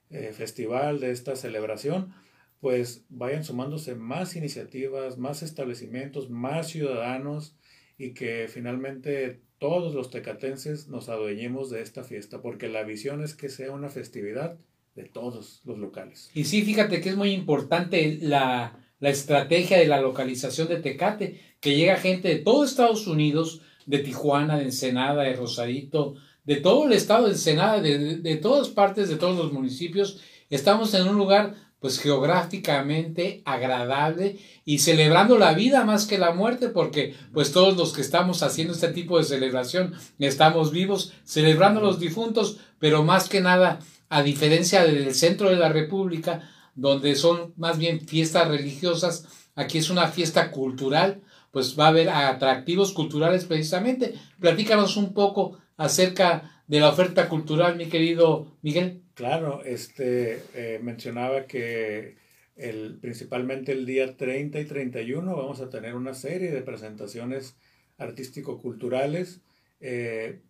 eh, 0.09 0.33
festival, 0.33 0.99
de 0.99 1.11
esta 1.11 1.37
celebración, 1.37 2.13
pues 2.59 3.05
vayan 3.07 3.45
sumándose 3.45 3.95
más 3.95 4.35
iniciativas, 4.35 5.17
más 5.17 5.43
establecimientos, 5.43 6.29
más 6.29 6.67
ciudadanos 6.67 7.55
y 7.97 8.11
que 8.11 8.49
finalmente 8.49 9.39
todos 9.59 9.95
los 9.95 10.09
tecatenses 10.09 10.89
nos 10.89 11.07
adueñemos 11.07 11.69
de 11.69 11.81
esta 11.81 12.03
fiesta, 12.03 12.41
porque 12.41 12.67
la 12.67 12.83
visión 12.83 13.23
es 13.23 13.33
que 13.33 13.47
sea 13.47 13.71
una 13.71 13.87
festividad 13.87 14.59
de 14.93 15.05
todos 15.05 15.61
los 15.63 15.77
locales. 15.77 16.29
Y 16.33 16.43
sí, 16.43 16.63
fíjate 16.63 16.99
que 16.99 17.11
es 17.11 17.15
muy 17.15 17.31
importante 17.31 18.17
la, 18.19 18.83
la 18.99 19.09
estrategia 19.09 19.77
de 19.77 19.87
la 19.87 20.01
localización 20.01 20.67
de 20.67 20.77
Tecate, 20.77 21.55
que 21.59 21.75
llega 21.75 21.97
gente 21.97 22.29
de 22.29 22.37
todo 22.37 22.63
Estados 22.63 23.07
Unidos, 23.07 23.61
de 23.85 23.99
Tijuana, 23.99 24.57
de 24.57 24.65
Ensenada, 24.65 25.23
de 25.23 25.33
Rosarito, 25.33 26.15
de 26.43 26.57
todo 26.57 26.85
el 26.85 26.93
estado 26.93 27.25
de 27.25 27.33
Ensenada, 27.33 27.81
de, 27.81 28.17
de, 28.17 28.35
todas 28.37 28.69
partes, 28.69 29.09
de 29.09 29.15
todos 29.17 29.37
los 29.37 29.51
municipios. 29.51 30.21
Estamos 30.49 30.93
en 30.93 31.07
un 31.07 31.17
lugar 31.17 31.55
pues 31.79 31.99
geográficamente 31.99 33.43
agradable 33.45 34.37
y 34.65 34.79
celebrando 34.79 35.37
la 35.37 35.53
vida 35.53 35.85
más 35.85 36.07
que 36.07 36.17
la 36.17 36.31
muerte 36.31 36.69
porque 36.69 37.13
pues 37.33 37.51
todos 37.51 37.77
los 37.77 37.93
que 37.93 38.01
estamos 38.01 38.41
haciendo 38.41 38.73
este 38.73 38.87
tipo 38.87 39.17
de 39.17 39.23
celebración 39.23 39.93
estamos 40.17 40.71
vivos 40.71 41.13
celebrando 41.23 41.79
los 41.79 41.99
difuntos 41.99 42.57
pero 42.79 43.03
más 43.03 43.29
que 43.29 43.41
nada 43.41 43.79
a 44.09 44.23
diferencia 44.23 44.83
del 44.83 45.13
centro 45.13 45.49
de 45.49 45.57
la 45.57 45.69
república 45.69 46.49
donde 46.77 47.15
son 47.15 47.53
más 47.57 47.77
bien 47.77 47.99
fiestas 47.99 48.47
religiosas, 48.47 49.49
aquí 49.55 49.79
es 49.79 49.89
una 49.89 50.07
fiesta 50.07 50.51
cultural, 50.51 51.21
pues 51.51 51.77
va 51.77 51.85
a 51.85 51.89
haber 51.89 52.09
atractivos 52.09 52.93
culturales 52.93 53.45
precisamente. 53.45 54.13
Platícanos 54.39 54.95
un 54.95 55.13
poco 55.13 55.57
acerca 55.75 56.63
de 56.67 56.79
la 56.79 56.89
oferta 56.89 57.27
cultural, 57.29 57.77
mi 57.77 57.87
querido 57.87 58.55
Miguel. 58.61 59.01
Claro, 59.15 59.63
este 59.65 60.43
eh, 60.53 60.79
mencionaba 60.83 61.47
que 61.47 62.17
el, 62.55 62.99
principalmente 63.01 63.71
el 63.71 63.87
día 63.87 64.15
30 64.15 64.59
y 64.59 64.65
31 64.65 65.35
vamos 65.35 65.59
a 65.61 65.69
tener 65.69 65.95
una 65.95 66.13
serie 66.13 66.51
de 66.51 66.61
presentaciones 66.61 67.57
artístico-culturales. 67.97 69.41
Eh, 69.79 70.41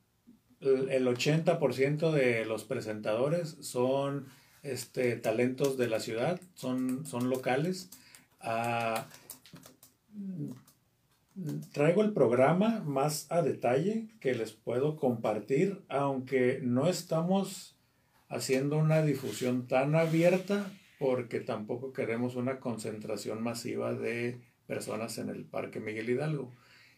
el 0.60 1.08
80% 1.08 2.12
de 2.12 2.44
los 2.44 2.66
presentadores 2.66 3.58
son 3.62 4.28
este, 4.68 5.16
talentos 5.16 5.78
de 5.78 5.88
la 5.88 6.00
ciudad, 6.00 6.40
son, 6.56 7.06
son 7.06 7.30
locales. 7.30 7.90
Ah, 8.40 9.08
traigo 11.72 12.02
el 12.04 12.14
programa 12.14 12.82
más 12.86 13.28
a 13.30 13.42
detalle 13.42 14.08
que 14.20 14.36
les 14.36 14.54
puedo 14.54 14.96
compartir, 14.96 15.84
aunque 15.88 16.60
no 16.62 16.88
estamos 16.88 17.78
haciendo 18.30 18.78
una 18.78 19.02
difusión 19.02 19.68
tan 19.68 19.96
abierta 19.96 20.72
porque 21.00 21.40
tampoco 21.40 21.94
queremos 21.94 22.36
una 22.36 22.60
concentración 22.60 23.42
masiva 23.42 23.94
de 23.94 24.42
personas 24.66 25.18
en 25.18 25.30
el 25.30 25.46
Parque 25.46 25.80
Miguel 25.80 26.10
Hidalgo. 26.10 26.52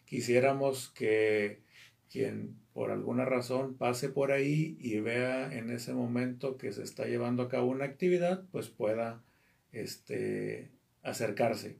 Quisiéramos 0.06 0.88
que 0.90 1.62
quien 2.10 2.56
por 2.72 2.90
alguna 2.90 3.24
razón 3.24 3.76
pase 3.76 4.08
por 4.08 4.32
ahí 4.32 4.76
y 4.80 5.00
vea 5.00 5.52
en 5.56 5.70
ese 5.70 5.92
momento 5.92 6.56
que 6.56 6.72
se 6.72 6.82
está 6.82 7.06
llevando 7.06 7.44
a 7.44 7.48
cabo 7.48 7.70
una 7.70 7.84
actividad, 7.84 8.44
pues 8.50 8.68
pueda 8.68 9.22
este, 9.72 10.70
acercarse. 11.02 11.78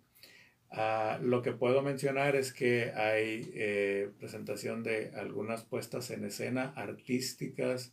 Ah, 0.71 1.19
lo 1.21 1.43
que 1.43 1.53
puedo 1.53 1.83
mencionar 1.83 2.37
es 2.37 2.53
que 2.53 2.93
hay 2.93 3.51
eh, 3.55 4.11
presentación 4.21 4.85
de 4.85 5.11
algunas 5.17 5.65
puestas 5.65 6.11
en 6.13 6.25
escena 6.25 6.73
artísticas, 6.77 7.93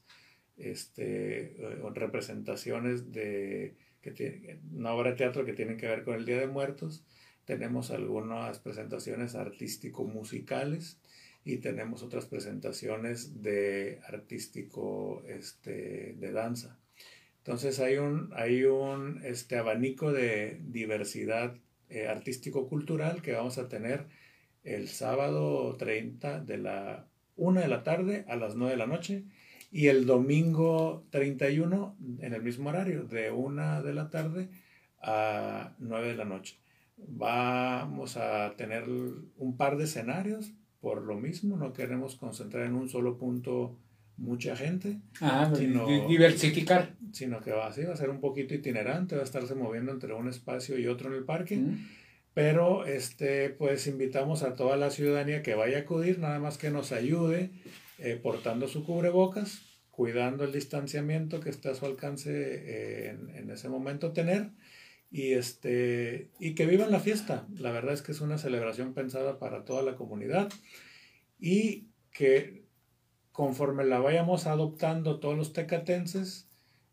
este, 0.58 1.56
representaciones 1.94 3.12
de 3.12 3.75
que 4.01 4.60
una 4.74 4.94
obra 4.94 5.12
de 5.12 5.17
teatro 5.17 5.44
que 5.44 5.53
tienen 5.53 5.77
que 5.77 5.88
ver 5.88 6.03
con 6.03 6.15
el 6.15 6.25
Día 6.25 6.38
de 6.39 6.48
Muertos. 6.48 7.03
Tenemos 7.46 7.91
algunas 7.91 8.60
presentaciones 8.60 9.36
artístico-musicales 9.36 11.00
y 11.48 11.58
tenemos 11.58 12.04
otras 12.04 12.25
presentaciones 12.25 13.42
de 13.42 14.01
artístico 14.06 15.24
este, 15.27 16.16
de 16.20 16.32
danza. 16.32 16.77
Entonces 17.38 17.80
hay 17.80 17.98
un, 17.98 18.32
hay 18.36 18.66
un 18.66 19.22
este, 19.24 19.58
abanico 19.58 20.12
de 20.12 20.60
diversidad 20.66 21.56
eh, 21.89 22.08
artístico-cultural 22.08 23.22
que 23.22 23.32
vamos 23.32 23.58
a 23.58 23.70
tener 23.70 24.08
el 24.66 24.89
sábado 24.89 25.77
30 25.77 26.42
de 26.42 26.58
la 26.58 27.08
1 27.38 27.62
de 27.62 27.68
la 27.70 27.84
tarde 27.84 28.25
a 28.27 28.36
las 28.36 28.56
9 28.56 28.72
de 28.72 28.77
la 28.77 28.88
noche 28.88 29.24
y 29.72 29.88
el 29.88 30.06
domingo 30.06 31.06
31 31.12 31.96
en 32.20 32.34
el 32.34 32.44
mismo 32.44 32.70
horario 32.70 33.04
de 33.04 33.32
1 33.32 33.84
de 33.84 33.94
la 33.94 34.10
tarde 34.10 34.50
a 35.01 35.74
9 35.80 36.10
de 36.10 36.16
la 36.16 36.25
noche. 36.25 36.58
Vamos 36.98 38.18
a 38.18 38.56
tener 38.58 38.84
un 38.89 39.56
par 39.56 39.77
de 39.77 39.86
escenarios 39.86 40.51
por 40.79 41.03
lo 41.03 41.15
mismo, 41.15 41.57
no 41.57 41.74
queremos 41.74 42.15
concentrar 42.15 42.65
en 42.65 42.75
un 42.75 42.89
solo 42.89 43.17
punto 43.17 43.77
mucha 44.17 44.55
gente. 44.55 44.98
Ah, 45.22 45.51
sino, 45.55 45.88
diversificar. 46.07 46.96
Sino 47.12 47.39
que 47.41 47.51
va, 47.51 47.67
así, 47.67 47.84
va 47.84 47.93
a 47.93 47.98
ser 47.98 48.10
un 48.10 48.19
poquito 48.19 48.53
itinerante, 48.53 49.15
va 49.15 49.22
a 49.22 49.25
estarse 49.25 49.55
moviendo 49.55 49.91
entre 49.91 50.13
un 50.13 50.27
espacio 50.27 50.77
y 50.77 50.88
otro 50.88 51.10
en 51.10 51.15
el 51.15 51.24
parque. 51.24 51.57
Mm. 51.57 51.88
Pero 52.34 52.86
este, 52.86 53.50
pues 53.50 53.88
invitamos 53.88 54.43
a 54.43 54.55
toda 54.55 54.77
la 54.77 54.91
ciudadanía 54.91 55.41
que 55.41 55.55
vaya 55.55 55.77
a 55.77 55.81
acudir, 55.81 56.19
nada 56.19 56.39
más 56.39 56.57
que 56.57 56.69
nos 56.69 56.91
ayude 56.91 57.51
eh, 57.98 58.19
portando 58.22 58.67
su 58.67 58.86
cubrebocas, 58.86 59.63
cuidando 59.89 60.43
el 60.43 60.51
distanciamiento 60.51 61.39
que 61.39 61.50
esté 61.50 61.69
a 61.69 61.75
su 61.75 61.88
alcance 61.88 62.31
eh, 62.31 63.10
en, 63.10 63.36
en, 63.36 63.50
ese 63.50 63.69
momento 63.69 64.12
tener 64.12 64.51
y, 65.10 65.34
este, 65.34 66.30
y 66.40 66.56
que 66.56 66.66
vivan 66.66 66.92
la 66.92 67.00
fiesta. 67.00 67.48
La 67.58 67.72
verdad 67.72 67.94
es 67.94 68.02
que 68.02 68.12
es 68.12 68.22
una 68.22 68.38
celebración 68.38 68.94
pensada 68.94 69.40
para 69.40 69.66
toda 69.66 69.84
la 69.84 69.96
comunidad 69.96 70.50
y 71.40 71.88
que 72.12 72.66
conforme 73.32 73.86
la 73.86 74.00
vayamos 74.00 74.48
adoptando 74.48 75.20
todos 75.20 75.38
los 75.38 75.54
tecatenses, 75.54 76.48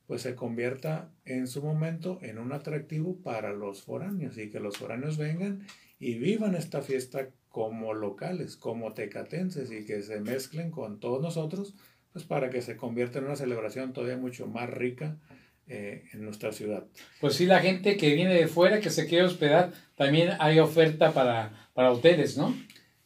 pues 0.07 0.23
se 0.23 0.35
convierta 0.35 1.11
en 1.25 1.47
su 1.47 1.63
momento 1.63 2.19
en 2.21 2.39
un 2.39 2.53
atractivo 2.53 3.17
para 3.23 3.53
los 3.53 3.83
foráneos 3.83 4.37
y 4.37 4.51
que 4.51 4.61
los 4.61 4.77
foráneos 4.77 5.17
vengan 5.17 5.67
y 5.99 6.19
vivan 6.19 6.55
esta 6.55 6.83
fiesta 6.83 7.31
como 7.49 7.95
locales, 7.95 8.57
como 8.57 8.93
tecatenses 8.93 9.71
y 9.73 9.87
que 9.87 10.03
se 10.03 10.21
mezclen 10.21 10.71
con 10.71 11.01
todos 11.01 11.23
nosotros, 11.23 11.75
pues 12.13 12.25
para 12.25 12.51
que 12.51 12.61
se 12.61 12.77
convierta 12.77 13.19
en 13.19 13.25
una 13.25 13.37
celebración 13.37 13.93
todavía 13.93 14.19
mucho 14.19 14.47
más 14.47 14.69
rica 14.69 15.19
eh, 15.67 16.05
en 16.13 16.25
nuestra 16.25 16.53
ciudad. 16.53 16.85
Pues 17.21 17.35
sí, 17.37 17.47
la 17.47 17.61
gente 17.61 17.97
que 17.97 18.15
viene 18.15 18.35
de 18.35 18.49
fuera, 18.49 18.81
que 18.81 18.91
se 18.91 19.07
quiere 19.07 19.25
hospedar, 19.25 19.73
también 19.97 20.33
hay 20.39 20.59
oferta 20.59 21.13
para, 21.13 21.71
para 21.73 21.91
hoteles, 21.91 22.37
¿no? 22.37 22.55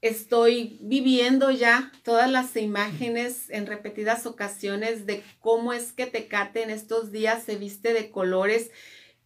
estoy 0.00 0.78
viviendo 0.80 1.50
ya 1.50 1.92
todas 2.02 2.30
las 2.30 2.56
imágenes 2.56 3.50
en 3.50 3.66
repetidas 3.66 4.24
ocasiones 4.26 5.04
de 5.06 5.22
cómo 5.38 5.74
es 5.74 5.92
que 5.92 6.06
Tecate 6.06 6.62
en 6.62 6.70
estos 6.70 7.12
días 7.12 7.42
se 7.44 7.56
viste 7.56 7.92
de 7.92 8.10
colores 8.10 8.70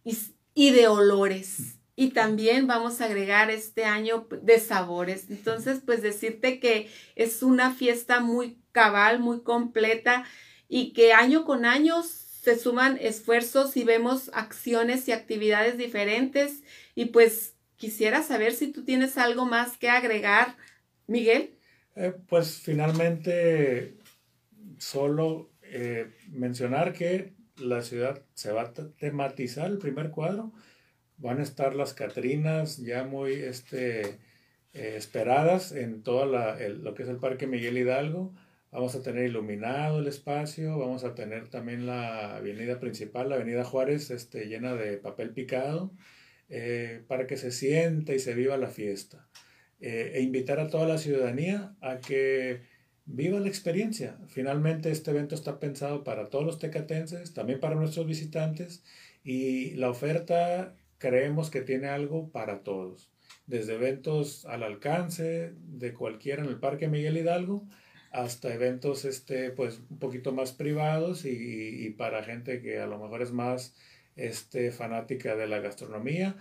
y, 0.03 0.17
y 0.53 0.71
de 0.71 0.87
olores 0.87 1.76
y 1.99 2.11
también 2.11 2.67
vamos 2.67 3.01
a 3.01 3.05
agregar 3.05 3.49
este 3.49 3.83
año 3.83 4.27
de 4.43 4.59
sabores. 4.59 5.31
Entonces, 5.31 5.81
pues 5.83 6.03
decirte 6.03 6.59
que 6.59 6.91
es 7.15 7.41
una 7.41 7.73
fiesta 7.73 8.19
muy 8.19 8.59
cabal, 8.71 9.19
muy 9.19 9.41
completa 9.41 10.23
y 10.69 10.93
que 10.93 11.13
año 11.13 11.43
con 11.43 11.65
año 11.65 12.03
se 12.03 12.59
suman 12.59 12.99
esfuerzos 13.01 13.75
y 13.77 13.83
vemos 13.83 14.29
acciones 14.35 15.07
y 15.07 15.11
actividades 15.11 15.79
diferentes. 15.79 16.61
Y 16.93 17.05
pues 17.05 17.55
quisiera 17.77 18.21
saber 18.21 18.53
si 18.53 18.67
tú 18.71 18.85
tienes 18.85 19.17
algo 19.17 19.47
más 19.47 19.75
que 19.75 19.89
agregar, 19.89 20.55
Miguel. 21.07 21.57
Eh, 21.95 22.13
pues 22.29 22.61
finalmente, 22.63 23.97
solo 24.77 25.49
eh, 25.63 26.15
mencionar 26.29 26.93
que 26.93 27.33
la 27.57 27.81
ciudad 27.81 28.21
se 28.35 28.51
va 28.51 28.61
a 28.61 28.73
tematizar 28.99 29.71
el 29.71 29.79
primer 29.79 30.11
cuadro 30.11 30.53
van 31.17 31.39
a 31.39 31.43
estar 31.43 31.75
las 31.75 31.93
Catrinas 31.93 32.77
ya 32.77 33.03
muy 33.03 33.33
este, 33.33 34.19
eh, 34.73 34.95
esperadas 34.95 35.71
en 35.71 36.03
todo 36.03 36.25
lo 36.25 36.93
que 36.93 37.03
es 37.03 37.09
el 37.09 37.17
Parque 37.17 37.47
Miguel 37.47 37.77
Hidalgo. 37.77 38.33
Vamos 38.71 38.95
a 38.95 39.01
tener 39.01 39.25
iluminado 39.25 39.99
el 39.99 40.07
espacio, 40.07 40.77
vamos 40.77 41.03
a 41.03 41.15
tener 41.15 41.49
también 41.49 41.85
la 41.85 42.37
avenida 42.37 42.79
principal, 42.79 43.29
la 43.29 43.35
avenida 43.35 43.63
Juárez, 43.63 44.11
este, 44.11 44.47
llena 44.47 44.75
de 44.75 44.97
papel 44.97 45.31
picado, 45.31 45.91
eh, 46.49 47.03
para 47.07 47.27
que 47.27 47.37
se 47.37 47.51
sienta 47.51 48.13
y 48.13 48.19
se 48.19 48.33
viva 48.33 48.57
la 48.57 48.67
fiesta. 48.67 49.27
Eh, 49.79 50.13
e 50.15 50.21
invitar 50.21 50.59
a 50.59 50.69
toda 50.69 50.87
la 50.87 50.97
ciudadanía 50.97 51.75
a 51.81 51.99
que 51.99 52.61
viva 53.05 53.39
la 53.39 53.47
experiencia. 53.47 54.17
Finalmente 54.27 54.91
este 54.91 55.11
evento 55.11 55.35
está 55.35 55.59
pensado 55.59 56.03
para 56.03 56.29
todos 56.29 56.45
los 56.45 56.59
tecatenses, 56.59 57.33
también 57.33 57.59
para 57.59 57.75
nuestros 57.75 58.05
visitantes, 58.05 58.83
y 59.23 59.71
la 59.75 59.89
oferta 59.89 60.75
creemos 60.97 61.49
que 61.49 61.61
tiene 61.61 61.87
algo 61.87 62.31
para 62.31 62.63
todos, 62.63 63.11
desde 63.45 63.75
eventos 63.75 64.45
al 64.45 64.63
alcance 64.63 65.53
de 65.57 65.93
cualquiera 65.93 66.43
en 66.43 66.49
el 66.49 66.59
Parque 66.59 66.87
Miguel 66.87 67.17
Hidalgo 67.17 67.67
hasta 68.11 68.53
eventos 68.53 69.05
este, 69.05 69.51
pues, 69.51 69.81
un 69.89 69.99
poquito 69.99 70.31
más 70.31 70.51
privados 70.51 71.25
y, 71.25 71.93
para 71.97 72.23
gente 72.23 72.61
que 72.61 72.79
a 72.79 72.87
lo 72.87 72.97
mejor 72.97 73.21
es 73.21 73.31
más 73.31 73.75
este, 74.15 74.71
fanática 74.71 75.35
de 75.35 75.47
la 75.47 75.59
gastronomía, 75.59 76.35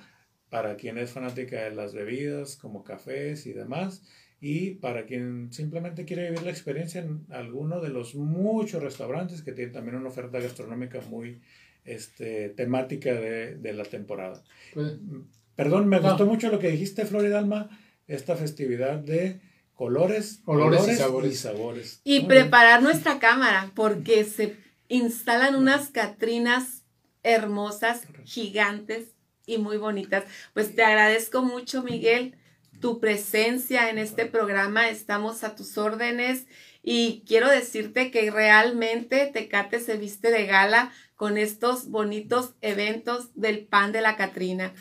para 0.49 0.77
quien 0.77 0.97
es 0.99 1.11
fanática 1.11 1.65
de 1.65 1.75
las 1.75 1.93
bebidas 1.93 2.57
como 2.57 2.85
cafés 2.85 3.47
y 3.47 3.53
demás, 3.53 4.03
y 4.41 4.73
para 4.77 5.07
quien 5.07 5.53
simplemente 5.53 6.05
quiere 6.05 6.31
vivir 6.31 6.43
la 6.43 6.51
experiencia 6.51 7.01
en 7.01 7.27
alguno 7.31 7.81
de 7.81 7.89
los 7.89 8.15
muchos 8.15 8.83
restaurantes 8.83 9.43
que 9.43 9.53
tienen 9.53 9.73
también 9.73 9.97
una 9.97 10.09
oferta 10.09 10.39
gastronómica 10.39 11.01
muy, 11.09 11.43
este, 11.87 12.51
temática 12.51 13.15
de, 13.15 13.73
la 13.73 13.85
temporada. 13.85 14.43
Pues, 14.75 14.95
Perdón, 15.55 15.89
me 15.89 16.01
gustó 16.01 16.27
mucho 16.27 16.51
lo 16.51 16.59
que 16.59 16.71
dijiste, 16.71 17.07
Floridalma, 17.07 17.71
esta 18.07 18.37
festividad 18.37 18.99
de 18.99 19.41
colores, 19.75 20.41
colores, 20.45 20.87
y, 20.89 21.35
sabores. 21.35 22.01
y 22.05 22.21
preparar 22.21 22.83
nuestra 22.83 23.19
cámara, 23.19 23.73
porque 23.75 24.25
se 24.25 24.57
instalan 24.89 25.55
unas 25.55 25.89
Catrinas 25.89 26.83
hermosas, 27.23 28.03
gigantes 28.25 29.09
y 29.47 29.59
muy 29.59 29.77
bonitas. 29.79 30.25
Pues 30.55 30.75
te 30.75 30.83
agradezco 30.85 31.43
mucho, 31.43 31.83
Miguel, 31.83 32.37
tu 32.81 33.01
presencia 33.01 33.91
en 33.91 33.99
este 33.99 34.27
programa. 34.27 34.89
Estamos 34.89 35.45
a 35.45 35.55
tus 35.55 35.79
órdenes 35.79 36.47
y 36.83 37.25
quiero 37.27 37.49
decirte 37.49 38.11
que 38.11 38.31
realmente 38.31 39.31
Tecate 39.33 39.81
se 39.81 39.97
viste 39.97 40.31
de 40.31 40.47
gala 40.47 40.93
con 41.17 41.39
estos 41.39 41.89
bonitos 41.89 42.51
eventos 42.61 43.31
del 43.35 43.67
pan 43.67 43.93
de 43.93 44.03
la 44.03 44.17
Catrina. 44.17 44.75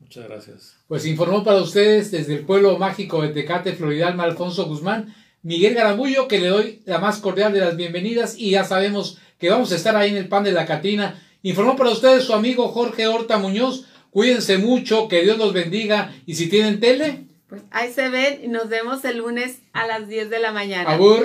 Muchas 0.00 0.28
gracias. 0.28 0.76
Pues 0.86 1.06
informó 1.06 1.42
para 1.42 1.62
ustedes 1.62 2.10
desde 2.10 2.34
el 2.34 2.44
pueblo 2.44 2.78
mágico 2.78 3.22
de 3.22 3.30
Tecate, 3.30 3.72
Floridalma, 3.72 4.24
Alfonso 4.24 4.66
Guzmán, 4.66 5.14
Miguel 5.42 5.74
Garamullo, 5.74 6.28
que 6.28 6.40
le 6.40 6.48
doy 6.48 6.82
la 6.84 6.98
más 6.98 7.18
cordial 7.18 7.52
de 7.52 7.60
las 7.60 7.76
bienvenidas 7.76 8.36
y 8.38 8.50
ya 8.50 8.64
sabemos 8.64 9.18
que 9.38 9.50
vamos 9.50 9.72
a 9.72 9.76
estar 9.76 9.96
ahí 9.96 10.10
en 10.10 10.16
el 10.16 10.28
pan 10.28 10.44
de 10.44 10.52
la 10.52 10.66
Catrina. 10.66 11.22
Informó 11.42 11.76
para 11.76 11.90
ustedes 11.90 12.24
su 12.24 12.34
amigo 12.34 12.68
Jorge 12.68 13.06
Horta 13.06 13.38
Muñoz. 13.38 13.86
Cuídense 14.10 14.58
mucho, 14.58 15.08
que 15.08 15.22
Dios 15.22 15.38
los 15.38 15.52
bendiga 15.52 16.14
y 16.26 16.34
si 16.34 16.48
tienen 16.48 16.80
tele. 16.80 17.25
Pues 17.48 17.62
ahí 17.70 17.92
se 17.92 18.08
ven 18.08 18.44
y 18.44 18.48
nos 18.48 18.68
vemos 18.68 19.04
el 19.04 19.18
lunes 19.18 19.60
a 19.72 19.86
las 19.86 20.08
10 20.08 20.30
de 20.30 20.38
la 20.40 20.52
mañana. 20.52 20.94
Abur. 20.94 21.24